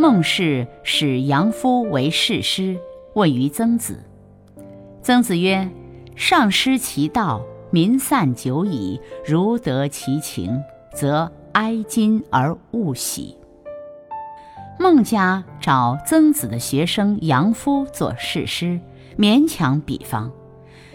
[0.00, 2.78] 孟氏使杨夫为士师，
[3.14, 4.04] 问于曾子。
[5.02, 5.68] 曾子曰
[6.14, 9.00] ：“上失其道，民散久矣。
[9.26, 10.62] 如得其情，
[10.94, 13.36] 则哀矜而勿喜。”
[14.78, 18.78] 孟家找曾子的学生杨夫做士师，
[19.18, 20.30] 勉强比方，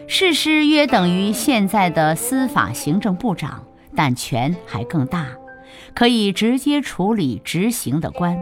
[0.07, 5.27] 士师约等于现在的司法行政部长，但权还更大。
[5.93, 8.41] 可以直接处理执行的官。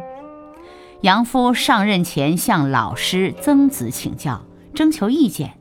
[1.01, 5.53] 杨夫上任前向老师曾子请教，征求意见。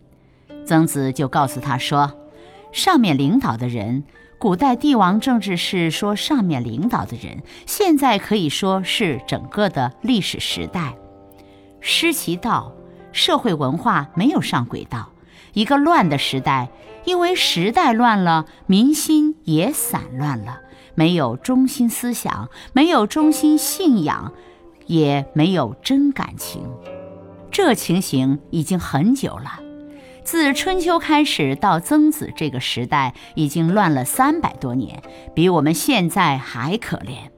[0.66, 2.12] 曾子就告诉他说
[2.72, 4.04] ：“上面领导的人，
[4.38, 10.94] 古代帝王政治是说上面领导的人，现在可以说是整个的历史时代。
[11.80, 12.74] 失其道，
[13.10, 15.08] 社会文化没有上轨道，
[15.54, 16.68] 一个乱的时代，
[17.06, 20.60] 因为时代乱了，民心也散乱了。”
[20.96, 24.34] 没有中心思想，没有中心信仰，
[24.90, 26.62] 也没有真感情，
[27.52, 29.60] 这情形已经很久了。
[30.24, 35.00] 自春秋开始到曾子这个时代，已经乱了三百多年，
[35.32, 37.30] 比我们现在还可怜。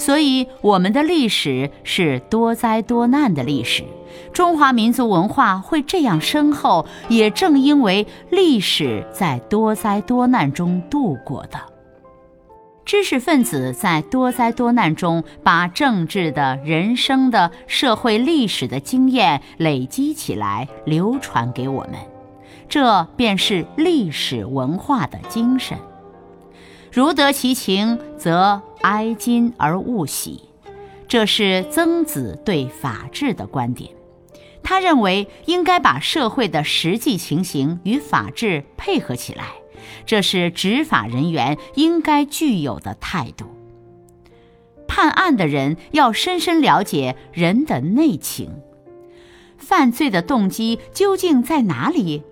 [0.00, 3.84] 所以，我们的历史是多灾多难的历史。
[4.32, 11.69] 中华民族文化会这样深厚，也正因为历史在多灾多难中度过的。
[12.90, 21.92] 知识分子在多灾多难中，把政治的、人生的、社会历史的经验累积起来，流传给我们，
[22.68, 25.78] 这便是历史文化的精神。
[26.90, 30.48] 如得其情，则哀矜而勿喜，
[31.06, 33.88] 这是曾子对法治的观点。
[34.64, 39.59] 他认为应该把社会的实际情形与法治配合起来。
[40.10, 43.46] 这是执法人员应该具有的态度。
[44.88, 48.50] 判案的人要深深了解人的内情，
[49.56, 52.24] 犯罪的动机究竟在哪里？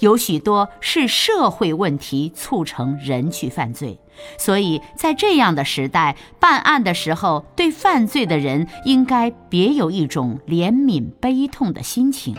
[0.00, 3.98] 有许多是社会问题促成人去犯罪，
[4.36, 12.36] 所以在这样的时代，办案的时候，对犯罪的人应该别有一种怜悯悲痛的心情。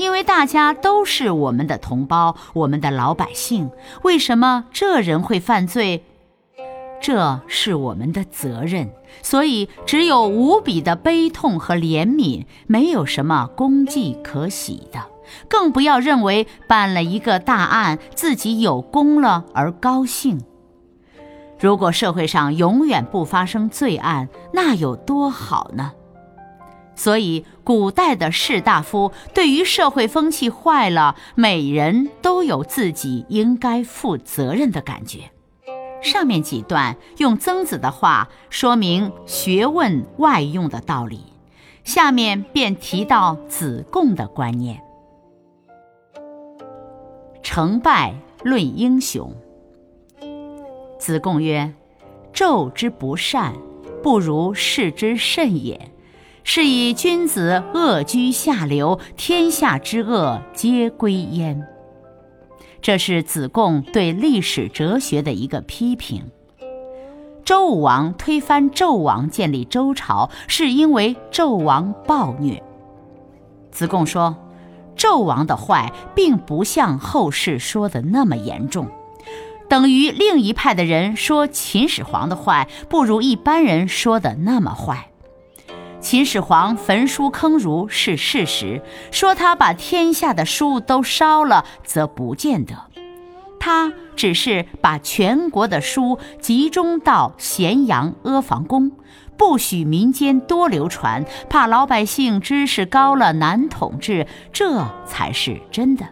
[0.00, 3.70] 因为大家都是我们的同胞，我们的老百姓，
[4.02, 6.02] 为什么这人会犯罪？
[7.02, 8.90] 这是我们的责任，
[9.20, 15.04] 所以只有无比的悲痛和怜悯，没有什么功绩可喜的，
[15.46, 20.40] 更不要认为办了一个大案，自己有功了而高兴。
[21.58, 25.92] 如果社会上永远不发生罪案，那有多好呢？
[26.96, 35.30] 所以，古代的士大夫对于社会风气坏了，每人都有自己应该负责任的感觉。
[36.02, 41.20] 上面几段用曾子的话说明学问外用的道理，
[41.84, 44.82] 下面便提到子贡的观念：
[47.40, 49.32] 成败论英雄。
[50.98, 51.72] 子贡曰
[52.34, 53.54] ：“纣之不善，
[54.02, 55.80] 不如是之甚也。”
[56.52, 61.64] 是以君子恶居下流，天下之恶皆归焉。
[62.82, 66.24] 这是子贡对历史哲学的一个批评。
[67.44, 72.60] 周武王推翻纣王，建立周朝，是因为纣王暴虐。
[73.70, 74.34] 子贡说，
[74.96, 78.88] 纣王的坏并不像后世说的那么严重，
[79.68, 85.09] 等于另一派的人说秦始皇的坏不如一般人说的那么坏。
[86.00, 88.80] 秦始皇焚书坑儒是事实，
[89.10, 92.74] 说他把天下的书都烧了，则不见得。
[93.58, 98.92] 他只是把全国的书集中到咸阳阿房宫，
[99.36, 106.06] 不许民间多流传，怕老百姓知识高了难统治，这才是真的。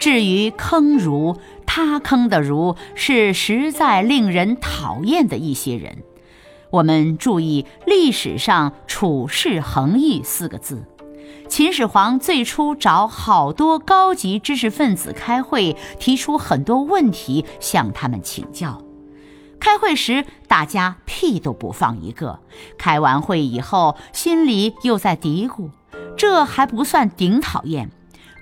[0.00, 5.98] 至于坑儒，他坑的儒是实在令人讨厌的一些人。
[6.70, 10.84] 我们注意历史上“处事横溢”四个字。
[11.48, 18.82] 秦始皇最初找好多高级知识分子开会，提出很多问题向他们请教。
[19.58, 22.40] 开会时大家屁都不放一个，
[22.76, 25.70] 开完会以后心里又在嘀咕：
[26.16, 27.90] 这还不算顶讨厌。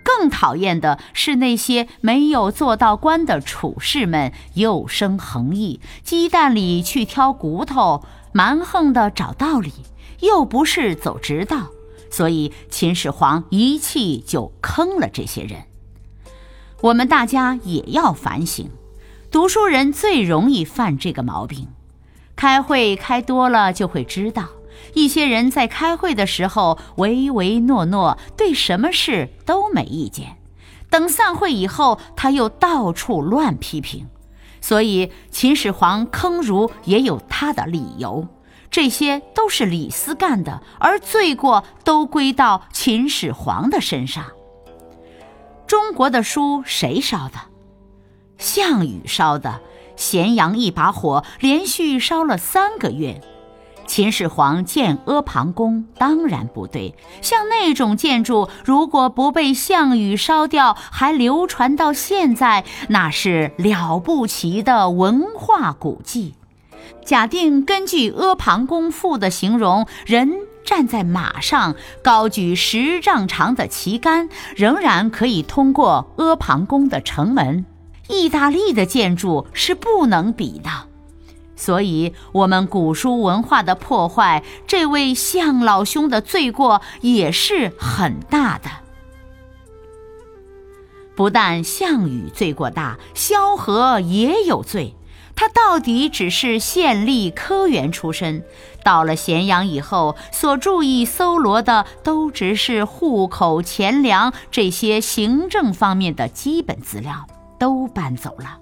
[0.07, 9.73] 更讨厌的是那些没有做到官的处士们，又生横意，鸡蛋里去挑骨头，蛮横的找道理，
[10.21, 11.71] 又不是走直道。
[12.09, 15.65] 所以秦始皇一气就坑了这些人。
[16.83, 18.71] 我们大家也要反省，
[19.33, 21.67] 读书人最容易犯这个毛病。
[22.37, 24.51] 开会开多了就会知道。
[24.95, 30.37] 一些人在开会的时候唯唯诺诺，对什么事都没意见。
[30.89, 34.07] 等散会以后，他又到处乱批评。
[34.61, 38.27] 所以秦始皇坑儒也有他的理由，
[38.71, 44.25] 这些都是李斯干的，而罪过都归到秦始皇的身上。
[45.67, 47.35] 中国的书谁烧的？
[48.39, 49.61] 项羽烧的。
[49.97, 53.23] 咸阳一把火，连续烧了三个月。
[53.87, 66.35] 秦始皇建阿房宫当然不对，像那种建筑，如果不被项羽烧掉，还流传到现在，那是了不起的文化古迹。
[67.05, 70.33] 假定根据《阿房宫赋》的形容，人
[70.65, 77.65] 站在马上，高举十丈长的旗杆，仍然可以通过阿房宫的城门。
[78.09, 80.71] 意大利的建筑是不能比的。
[81.57, 88.71] 所以，我们古书文化的破坏，这位项老兄的罪过也是很大的。
[91.17, 94.95] 不但项羽罪过大，萧何也有罪。
[95.35, 98.43] 他到底只是县吏科员出身，
[98.83, 107.27] 到了咸阳以后，所注意搜罗的都只是户口、钱粮这些行政方面的基本资料，
[107.59, 108.61] 都搬走了。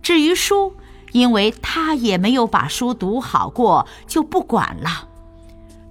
[0.00, 0.74] 至于书，
[1.12, 5.08] 因为他也没有把书读好过，就不管了。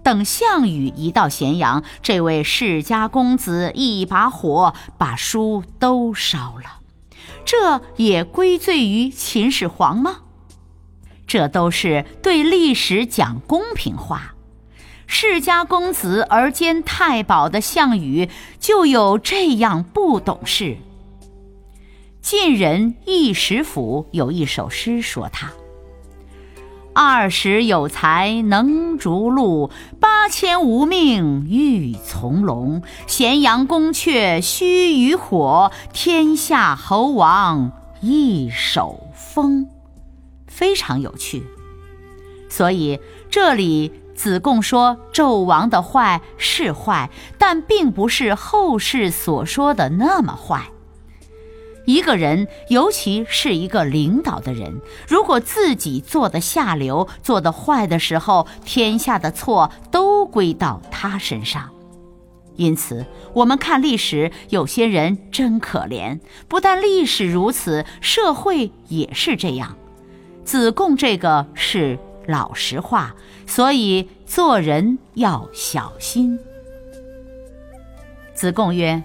[0.04, 6.80] 等项羽一到咸阳，这位世家公子一把火把书都烧了，
[7.46, 10.22] 这也归罪于秦始皇吗？
[11.28, 14.34] 这都是对历史讲公平话。
[15.06, 18.30] 世家公子而兼太保的项羽，
[18.60, 20.78] 就有这样不懂事。
[22.22, 25.52] 晋人易石甫有一首诗说他
[26.94, 32.84] ：“二十有才能逐鹿，八千无命欲从龙。
[33.08, 37.72] 咸阳宫阙须臾火，天下侯王
[38.02, 39.68] 一手风。”
[40.46, 41.44] 非常有趣。
[42.50, 43.00] 所以
[43.32, 47.10] 这里子贡说纣王的坏是坏，
[47.40, 50.70] 但并不是后世所说的那么坏。
[51.86, 61.70] 一个人，尤其是一个领导的人，如果自己做的下流、做的坏的时候，天下的错都归到他身上。
[62.56, 66.20] 因此，我们看历史，有些人真可怜。
[66.48, 69.76] 不但历史如此，社会也是这样。
[70.44, 71.98] 子贡这个是
[72.28, 73.16] 老实话，
[73.48, 76.38] 所以做人要小心。
[78.36, 79.02] 子贡曰。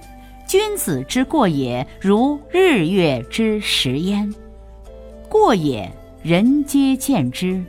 [0.46, 4.32] 君子之过也，如日月之食焉。
[5.28, 5.90] 过也，
[6.22, 7.64] 人皆见之；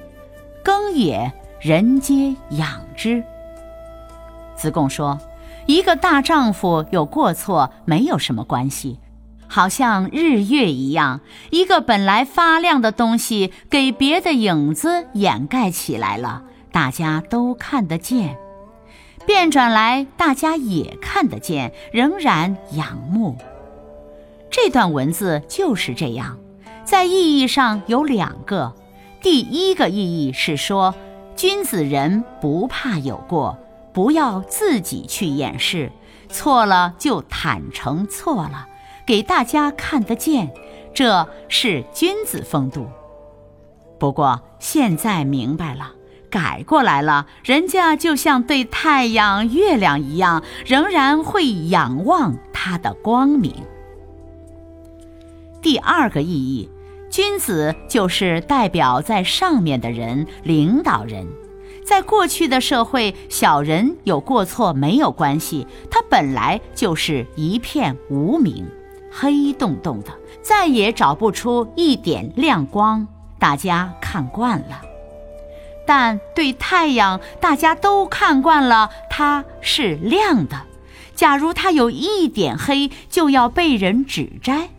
[0.64, 3.24] 耕也，人皆养之。
[4.56, 5.20] 子贡说
[5.66, 9.00] ：“一个大丈夫有过错，没有什么关系，
[9.48, 18.38] 好像日月一样，一个本来发亮的东西，给别的影子掩盖起来了，大家都看得见。”
[19.28, 23.36] 变转来，大家也看得见，仍然仰慕。
[24.50, 26.40] 这段文字就是这样，
[26.86, 28.74] 在意义上有两个。
[29.22, 30.96] 第一个意义是说，
[31.36, 33.58] 君子人不怕有过，
[33.92, 35.92] 不要自己去掩饰，
[36.30, 38.70] 错了就坦诚错了，
[39.06, 40.54] 给大家看得见，
[40.94, 42.88] 这是君子风度。
[44.00, 45.97] 不过现在明白了。
[46.30, 53.54] 改过来了，人家就像对太阳、月亮一样，仍然会仰望它的光明。
[55.62, 56.70] 第二个意义，
[57.10, 61.28] 君子就是代表在上面的人，领导人。
[61.86, 68.68] 在过去的社会，小人有过错没有关系，他本来就是一片无明，
[69.10, 73.08] 黑洞洞的，再也找不出一点亮光，
[73.40, 74.82] 大家看惯了。
[75.88, 80.62] 但对太阳，大家都看惯了，它是亮的。
[81.16, 84.70] 假如它有一点黑，就要被人指摘。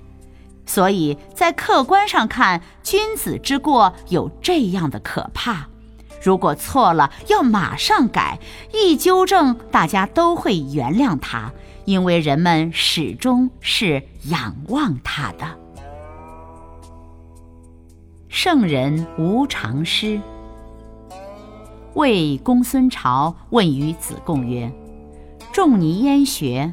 [0.66, 5.66] 所以在客观上看，君子之过有这样的可怕。
[6.22, 8.38] 如果错了，要马上改，
[8.72, 11.50] 一纠正，大家都会原谅他，
[11.86, 15.46] 因为人们始终是仰望他的。
[18.28, 20.20] 圣人无常师。
[21.98, 24.70] 魏公孙朝问于子贡曰
[25.52, 26.72] ：“仲尼焉学？”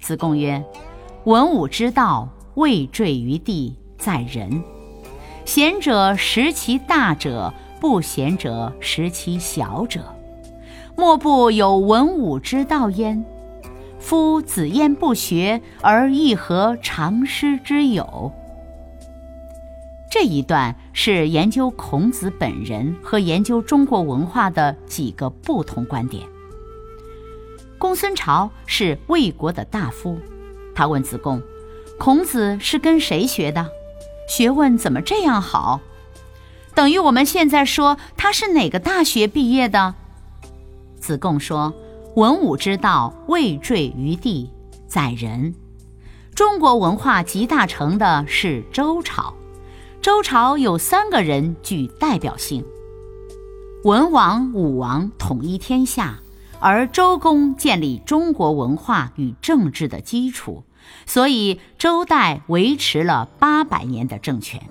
[0.00, 0.64] 子贡曰
[1.24, 4.64] ：“文武之道。”未坠于地，在人。
[5.44, 10.00] 贤者识其大者，不贤者识其小者。
[10.96, 13.22] 莫不有文武之道焉。
[13.98, 18.32] 夫子焉不学，而亦何常师之有？
[20.10, 26.26] 这一段是研究孔子本人和研究中国文化的几个不同观点。
[27.78, 30.18] 公孙朝是魏国的大夫，
[30.74, 31.42] 他问子贡。
[31.98, 33.68] 孔子是跟谁学的？
[34.28, 35.80] 学问怎么这样好？
[36.74, 39.94] 等于我们现在说他是哪个大学毕业的？
[40.98, 41.74] 子贡说
[42.16, 44.50] ：“文武之道未坠于地，
[44.86, 45.54] 在人。
[46.34, 49.34] 中国文化集大成的是周朝。
[50.06, 52.64] 周朝有三个人具代表性：
[53.82, 56.20] 文王、武王统一天下，
[56.60, 60.62] 而周公建立中国文化与政治的基础。”
[61.06, 64.62] 所以周代维持了八百年的政权。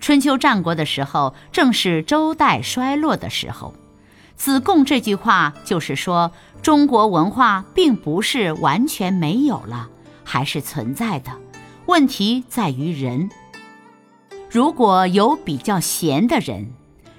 [0.00, 3.74] 春秋战国的时候，正是周代衰落的时候。
[4.36, 6.32] 子贡这句话就是说，
[6.62, 9.90] 中国文化并不是完全没有了，
[10.24, 11.30] 还是存在的。
[11.84, 13.28] 问题在于人。
[14.52, 16.74] 如果有比较贤的人，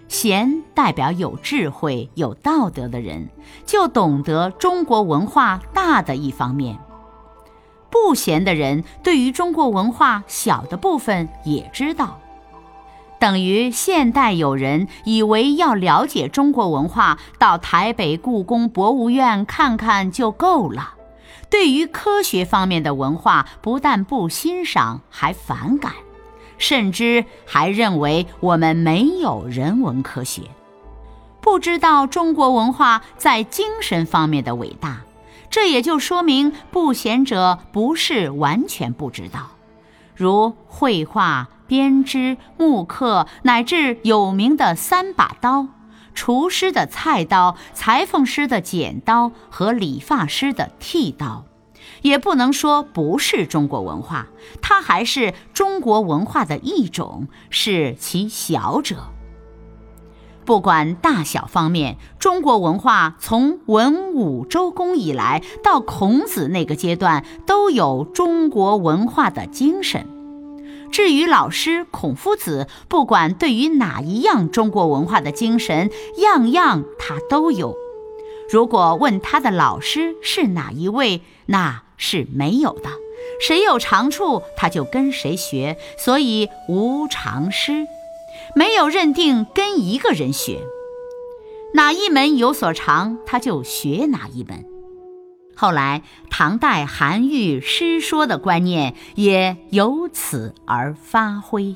[0.07, 3.27] 贤代表有智慧、有道德的人，
[3.65, 6.77] 就懂得中国文化大的一方面。
[7.89, 12.19] 不贤的人对于中国文化小的部分也知道，
[13.19, 20.93] 等于现代有人以为要了解中国文化，到台北故宫博物院看看就够了。
[21.49, 25.93] 对于科学方面的文化，不但不欣赏，还反感，
[26.57, 30.43] 甚至还认为我们没有人文科学，
[31.41, 35.01] 不知道中国文化在精神方面的伟大。
[35.50, 39.51] 这也就说明，不贤者不是完全不知道，
[40.15, 45.67] 如绘画、编织、木刻，乃至有名的三把刀：
[46.15, 51.45] 厨师的菜刀、裁缝师的剪刀和理发师的剃刀，
[52.03, 54.27] 也不能说不是中国文化，
[54.62, 58.98] 它还是中国文化的一种，是其小者。
[60.45, 70.05] 不管大小方面，中国文化从文武周公以来到孔子那个阶段，都有中国文化的精神。
[70.91, 77.75] 至于老师孔夫子，不管对于哪一样中国文化的精神，样样他都有。
[78.51, 82.89] 如果问他的老师是哪一位，那是没有的。
[83.39, 87.88] 谁有长处，他就跟谁学，所以无常师。
[88.55, 90.60] 没有认定跟一个人学，
[91.74, 94.65] 哪一门有所长，他就学哪一门。
[95.55, 101.75] 后来唐代韩愈诗说的观念也由此而发挥。